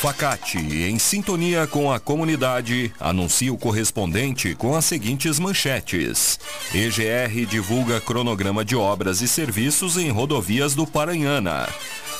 [0.00, 6.38] Facate, em sintonia com a comunidade, anuncia o correspondente com as seguintes manchetes.
[6.72, 11.68] EGR divulga cronograma de obras e serviços em rodovias do Paranhana.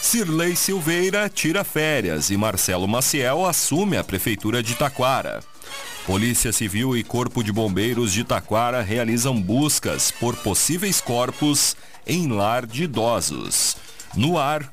[0.02, 5.40] Cirlei Silveira tira férias e Marcelo Maciel assume a prefeitura de Taquara.
[6.04, 12.66] Polícia Civil e Corpo de Bombeiros de Taquara realizam buscas por possíveis corpos em lar
[12.66, 13.76] de idosos.
[14.16, 14.72] No ar,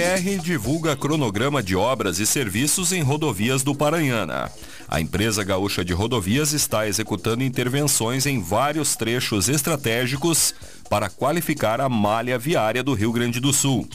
[0.00, 4.50] EGR divulga cronograma de obras e serviços em rodovias do Paranhana.
[4.88, 10.54] A empresa gaúcha de rodovias está executando intervenções em vários trechos estratégicos
[10.88, 13.86] para qualificar a malha viária do Rio Grande do Sul.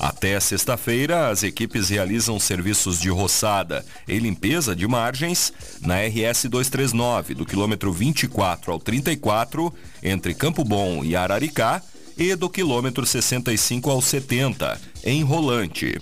[0.00, 7.32] Até sexta-feira, as equipes realizam serviços de roçada e limpeza de margens na RS 239,
[7.32, 11.80] do quilômetro 24 ao 34, entre Campo Bom e Araricá,
[12.16, 16.00] e do quilômetro 65 ao 70, em Rolante.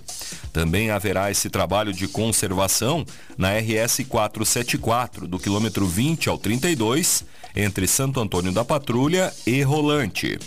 [0.53, 3.05] Também haverá esse trabalho de conservação
[3.36, 10.39] na RS 474, do quilômetro 20 ao 32, entre Santo Antônio da Patrulha e Rolante.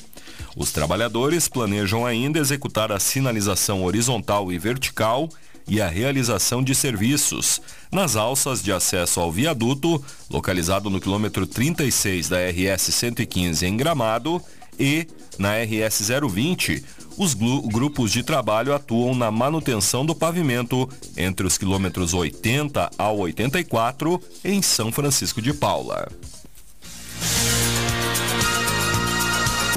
[0.56, 5.30] Os trabalhadores planejam ainda executar a sinalização horizontal e vertical
[5.67, 7.59] e a realização de serviços
[7.92, 14.42] nas alças de acesso ao viaduto, localizado no quilômetro 36 da RS 115 em Gramado,
[14.80, 16.84] e na RS 020,
[17.18, 24.22] os grupos de trabalho atuam na manutenção do pavimento entre os quilômetros 80 ao 84
[24.44, 26.08] em São Francisco de Paula.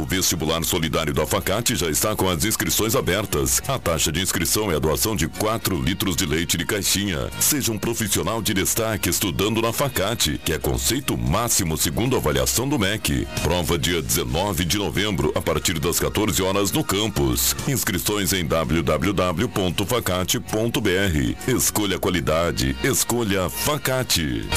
[0.08, 3.60] Vestibular solidário da Facate já está com as inscrições abertas.
[3.68, 7.28] A taxa de inscrição é a doação de 4 litros de leite de caixinha.
[7.38, 12.68] Seja um profissional de destaque estudando na Facate, que é conceito máximo segundo a avaliação
[12.68, 13.28] do MEC.
[13.42, 17.54] Prova dia 19 de novembro, a partir das 14 horas no campus.
[17.68, 21.36] Inscrições em www.facate.br.
[21.46, 24.48] Escolha qualidade, escolha Facate.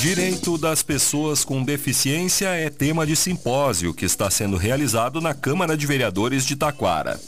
[0.00, 5.76] Direito das pessoas com deficiência é tema de simpósio que está sendo realizado na Câmara
[5.76, 7.20] de Vereadores de Taquara.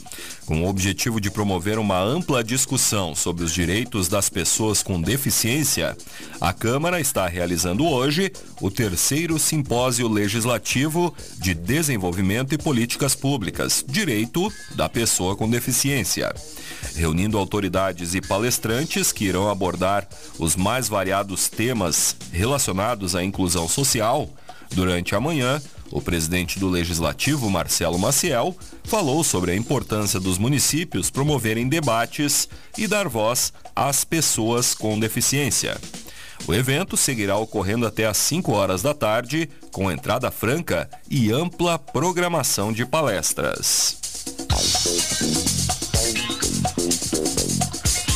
[0.47, 5.95] Com o objetivo de promover uma ampla discussão sobre os direitos das pessoas com deficiência,
[6.41, 14.51] a Câmara está realizando hoje o terceiro simpósio legislativo de desenvolvimento e políticas públicas, Direito
[14.75, 16.33] da Pessoa com Deficiência
[16.95, 20.07] reunindo autoridades e palestrantes que irão abordar
[20.37, 22.62] os mais variados temas relacionados
[23.15, 24.29] à inclusão social.
[24.71, 31.11] Durante a manhã, o presidente do Legislativo, Marcelo Maciel, falou sobre a importância dos municípios
[31.11, 35.79] promoverem debates e dar voz às pessoas com deficiência.
[36.47, 41.79] O evento seguirá ocorrendo até às 5 horas da tarde, com entrada franca e ampla
[41.79, 43.97] programação de palestras.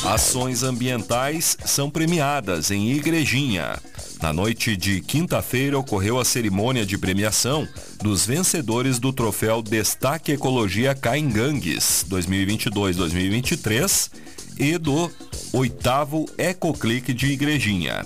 [0.03, 3.78] Ações ambientais são premiadas em Igrejinha.
[4.22, 7.67] Na noite de quinta-feira ocorreu a cerimônia de premiação
[8.01, 14.09] dos vencedores do troféu Destaque Ecologia Caingangues 2022-2023
[14.57, 15.11] e do
[15.53, 18.05] oitavo Ecoclique de Igrejinha.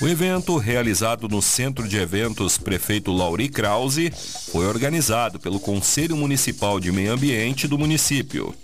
[0.00, 4.12] O evento, realizado no Centro de Eventos Prefeito Lauri Krause,
[4.50, 8.54] foi organizado pelo Conselho Municipal de Meio Ambiente do município.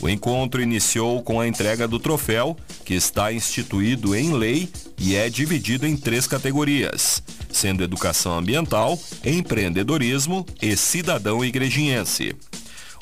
[0.00, 5.28] O encontro iniciou com a entrega do troféu, que está instituído em lei e é
[5.28, 7.20] dividido em três categorias,
[7.52, 12.36] sendo educação ambiental, empreendedorismo e cidadão igrejinhense.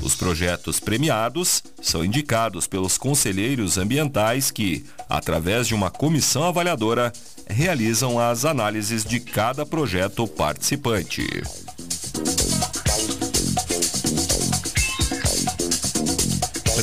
[0.03, 7.13] Os projetos premiados são indicados pelos conselheiros ambientais que, através de uma comissão avaliadora,
[7.47, 11.27] realizam as análises de cada projeto participante.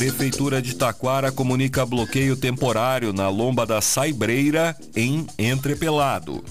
[0.02, 6.44] Prefeitura de Taquara comunica bloqueio temporário na lomba da Saibreira, em Entrepelado.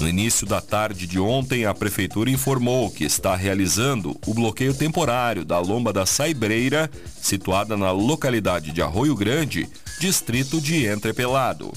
[0.00, 5.44] No início da tarde de ontem, a Prefeitura informou que está realizando o bloqueio temporário
[5.44, 6.90] da lomba da Saibreira,
[7.22, 9.68] situada na localidade de Arroio Grande,
[10.00, 11.72] distrito de Entrepelado.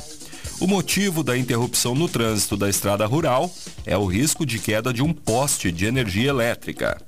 [0.59, 3.49] O motivo da interrupção no trânsito da estrada rural
[3.85, 7.01] é o risco de queda de um poste de energia elétrica.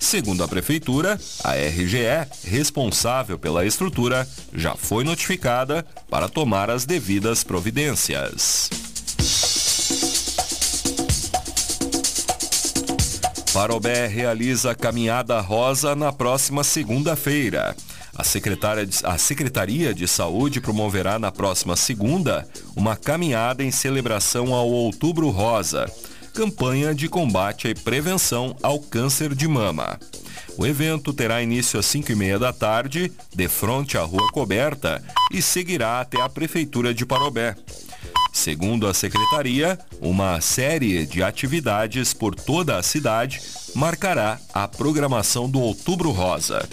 [0.00, 7.44] Segundo a Prefeitura, a RGE, responsável pela estrutura, já foi notificada para tomar as devidas
[7.44, 8.70] providências.
[13.52, 17.76] Parobé realiza caminhada rosa na próxima segunda-feira.
[18.14, 18.22] A,
[19.12, 22.46] a Secretaria de Saúde promoverá na próxima segunda
[22.76, 25.90] uma caminhada em celebração ao Outubro Rosa,
[26.32, 29.98] campanha de combate e prevenção ao câncer de mama.
[30.56, 35.02] O evento terá início às 5 e meia da tarde, de frente à Rua Coberta,
[35.32, 37.56] e seguirá até a Prefeitura de Parobé.
[38.32, 43.40] Segundo a secretaria, uma série de atividades por toda a cidade
[43.74, 46.68] marcará a programação do Outubro Rosa.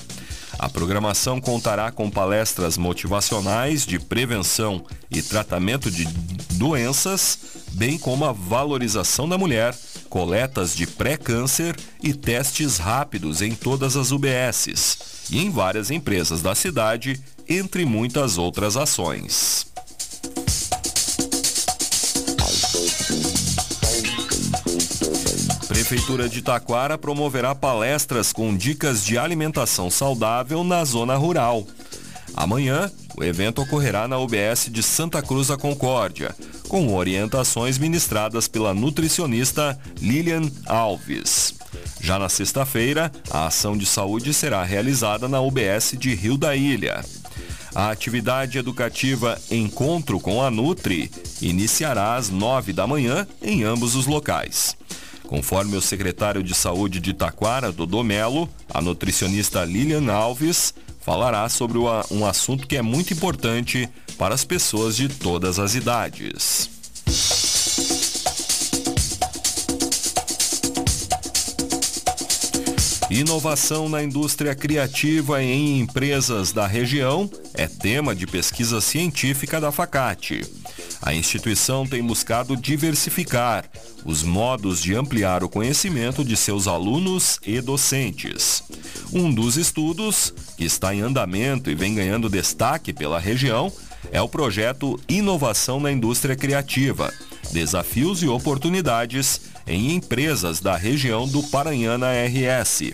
[0.59, 6.06] A programação contará com palestras motivacionais de prevenção e tratamento de
[6.56, 7.39] doenças,
[7.74, 9.75] bem como a valorização da mulher,
[10.09, 14.98] coletas de pré-câncer e testes rápidos em todas as UBSs
[15.31, 19.70] e em várias empresas da cidade, entre muitas outras ações.
[25.81, 31.66] Prefeitura de Taquara promoverá palestras com dicas de alimentação saudável na zona rural.
[32.36, 36.36] Amanhã, o evento ocorrerá na UBS de Santa Cruz da Concórdia,
[36.68, 41.56] com orientações ministradas pela nutricionista Lilian Alves.
[42.00, 47.04] Já na sexta-feira, a ação de saúde será realizada na UBS de Rio da Ilha.
[47.74, 51.10] A atividade educativa Encontro com a Nutri
[51.42, 54.80] iniciará às nove da manhã em ambos os locais.
[55.31, 61.78] Conforme o secretário de Saúde de Taquara, Dodô Melo, a nutricionista Lilian Alves falará sobre
[61.78, 63.88] um assunto que é muito importante
[64.18, 66.69] para as pessoas de todas as idades.
[73.10, 80.42] Inovação na indústria criativa em empresas da região é tema de pesquisa científica da Facate.
[81.01, 83.65] A instituição tem buscado diversificar
[84.06, 88.63] os modos de ampliar o conhecimento de seus alunos e docentes.
[89.12, 93.71] Um dos estudos, que está em andamento e vem ganhando destaque pela região,
[94.12, 97.12] é o projeto Inovação na Indústria Criativa
[97.51, 102.94] Desafios e Oportunidades em Empresas da Região do Paranhana RS,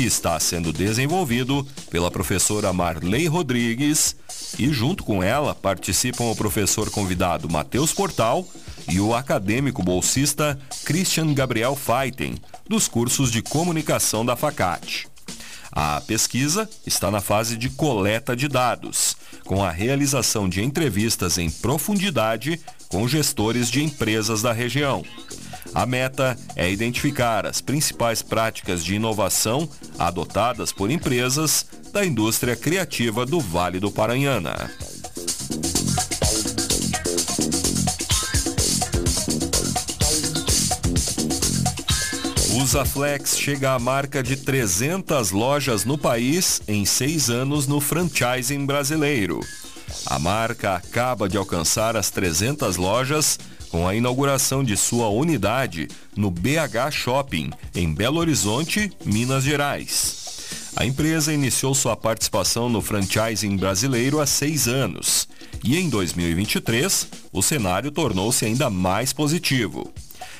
[0.00, 4.16] que está sendo desenvolvido pela professora Marley Rodrigues
[4.58, 8.48] e junto com ela participam o professor convidado Matheus Portal
[8.88, 12.36] e o acadêmico bolsista Christian Gabriel Feiten,
[12.66, 15.06] dos cursos de comunicação da Facate.
[15.70, 19.14] A pesquisa está na fase de coleta de dados,
[19.44, 22.58] com a realização de entrevistas em profundidade
[22.88, 25.04] com gestores de empresas da região.
[25.74, 29.68] A meta é identificar as principais práticas de inovação
[29.98, 34.70] adotadas por empresas da indústria criativa do Vale do Paranhana.
[42.60, 49.40] Usaflex chega à marca de 300 lojas no país em seis anos no franchising brasileiro.
[50.06, 53.38] A marca acaba de alcançar as 300 lojas
[53.70, 60.20] com a inauguração de sua unidade no BH Shopping, em Belo Horizonte, Minas Gerais.
[60.76, 65.28] A empresa iniciou sua participação no franchising brasileiro há seis anos
[65.64, 69.92] e em 2023 o cenário tornou-se ainda mais positivo.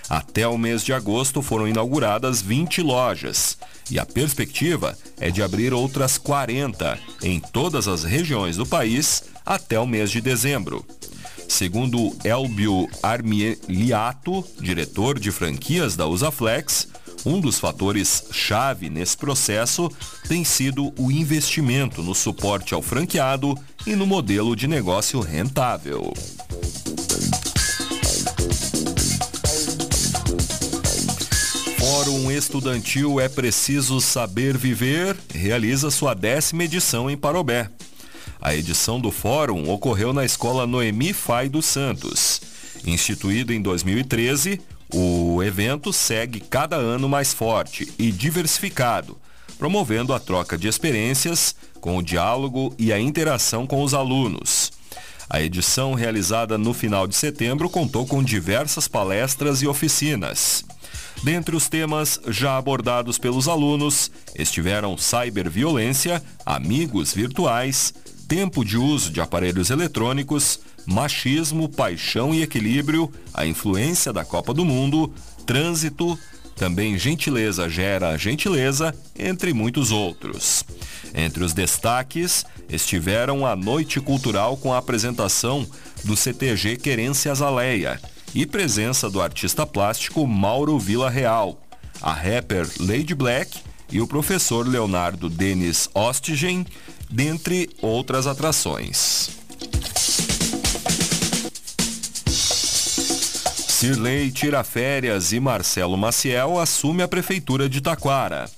[0.09, 3.57] Até o mês de agosto foram inauguradas 20 lojas
[3.91, 9.79] e a perspectiva é de abrir outras 40 em todas as regiões do país até
[9.79, 10.85] o mês de dezembro.
[11.51, 16.87] Segundo Elbio Armiliato, diretor de franquias da Usaflex,
[17.27, 19.91] um dos fatores chave nesse processo
[20.29, 26.15] tem sido o investimento no suporte ao franqueado e no modelo de negócio rentável.
[31.79, 37.69] Fórum Estudantil É Preciso Saber Viver realiza sua décima edição em Parobé.
[38.41, 42.41] A edição do fórum ocorreu na Escola Noemi Fai dos Santos.
[42.87, 44.59] Instituído em 2013,
[44.95, 49.19] o evento segue cada ano mais forte e diversificado,
[49.59, 54.73] promovendo a troca de experiências com o diálogo e a interação com os alunos.
[55.29, 60.65] A edição realizada no final de setembro contou com diversas palestras e oficinas.
[61.23, 67.93] Dentre os temas já abordados pelos alunos estiveram cyberviolência, amigos virtuais,
[68.31, 74.65] tempo de uso de aparelhos eletrônicos, machismo, paixão e equilíbrio, a influência da Copa do
[74.65, 75.13] Mundo,
[75.45, 76.17] trânsito,
[76.55, 80.65] também gentileza gera gentileza, entre muitos outros.
[81.13, 85.67] Entre os destaques estiveram a Noite Cultural com a apresentação
[86.05, 88.01] do CTG Querência Azaleia
[88.33, 91.61] e presença do artista plástico Mauro Vila Real,
[92.01, 93.59] a rapper Lady Black
[93.91, 96.65] e o professor Leonardo Denis Ostigen,
[97.11, 99.31] dentre outras atrações.
[103.69, 108.49] Cirlei tira férias e Marcelo Maciel assume a prefeitura de Taquara.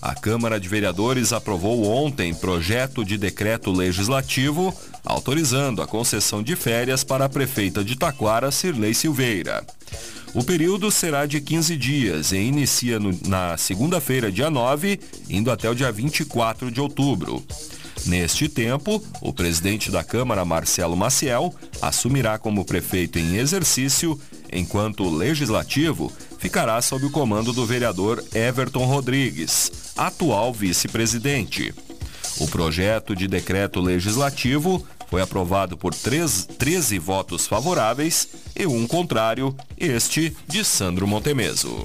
[0.00, 4.72] A Câmara de Vereadores aprovou ontem projeto de decreto legislativo
[5.04, 9.66] autorizando a concessão de férias para a prefeita de Taquara, Cirlei Silveira.
[10.34, 15.68] O período será de 15 dias e inicia no, na segunda-feira, dia 9, indo até
[15.68, 17.42] o dia 24 de outubro.
[18.08, 24.18] Neste tempo, o presidente da Câmara, Marcelo Maciel, assumirá como prefeito em exercício,
[24.50, 31.74] enquanto o legislativo ficará sob o comando do vereador Everton Rodrigues, atual vice-presidente.
[32.40, 40.34] O projeto de decreto legislativo foi aprovado por 13 votos favoráveis e um contrário, este
[40.46, 41.84] de Sandro Montemeso.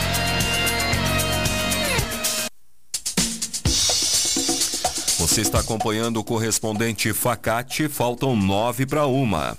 [5.31, 9.57] Você está acompanhando o correspondente Facate, faltam nove para uma.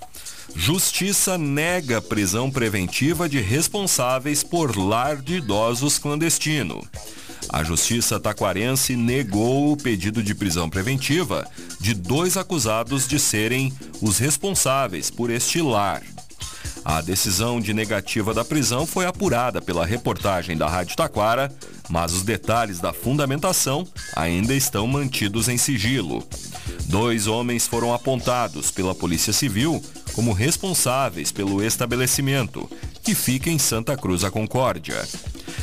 [0.54, 6.86] Justiça nega prisão preventiva de responsáveis por lar de idosos clandestino.
[7.48, 11.50] A Justiça Taquarense negou o pedido de prisão preventiva
[11.80, 16.02] de dois acusados de serem os responsáveis por este lar.
[16.84, 21.52] A decisão de negativa da prisão foi apurada pela reportagem da Rádio Taquara,
[21.88, 23.86] mas os detalhes da fundamentação
[24.16, 26.26] ainda estão mantidos em sigilo.
[26.86, 32.68] Dois homens foram apontados pela Polícia Civil como responsáveis pelo estabelecimento,
[33.02, 35.06] que fica em Santa Cruz a Concórdia.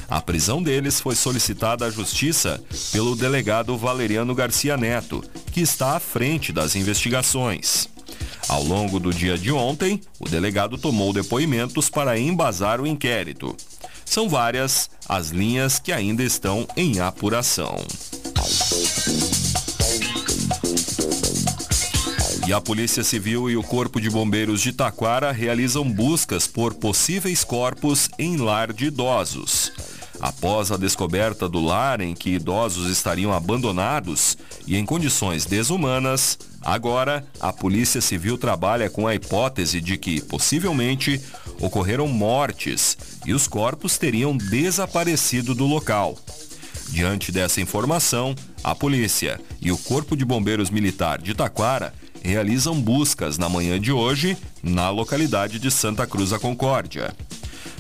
[0.10, 2.62] A prisão deles foi solicitada à Justiça
[2.92, 7.90] pelo delegado Valeriano Garcia Neto, que está à frente das investigações.
[8.50, 13.56] Ao longo do dia de ontem, o delegado tomou depoimentos para embasar o inquérito.
[14.04, 17.78] São várias as linhas que ainda estão em apuração.
[22.48, 27.44] E a Polícia Civil e o Corpo de Bombeiros de Taquara realizam buscas por possíveis
[27.44, 29.72] corpos em lar de idosos.
[30.20, 37.26] Após a descoberta do lar em que idosos estariam abandonados e em condições desumanas, agora
[37.40, 41.22] a Polícia Civil trabalha com a hipótese de que, possivelmente,
[41.62, 46.18] ocorreram mortes e os corpos teriam desaparecido do local.
[46.90, 53.38] Diante dessa informação, a polícia e o Corpo de Bombeiros Militar de Taquara realizam buscas
[53.38, 57.16] na manhã de hoje na localidade de Santa Cruz da Concórdia.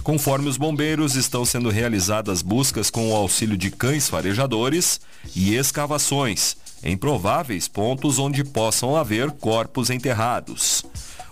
[0.09, 4.99] Conforme os bombeiros, estão sendo realizadas buscas com o auxílio de cães farejadores
[5.35, 10.83] e escavações em prováveis pontos onde possam haver corpos enterrados.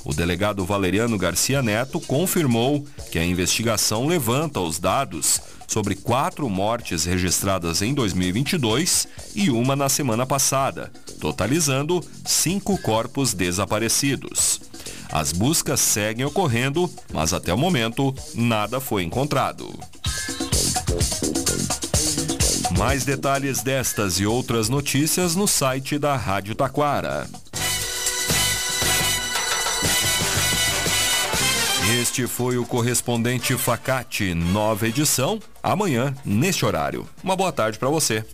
[0.05, 7.03] O delegado Valeriano Garcia Neto confirmou que a investigação levanta os dados sobre quatro mortes
[7.03, 14.66] registradas em 2022 e uma na semana passada, totalizando cinco corpos desaparecidos.
[15.11, 19.67] As buscas seguem ocorrendo, mas até o momento nada foi encontrado.
[22.77, 27.27] Mais detalhes destas e outras notícias no site da Rádio Taquara.
[31.99, 37.07] Este foi o correspondente Facate, nova edição, amanhã, neste horário.
[37.23, 38.25] Uma boa tarde para você.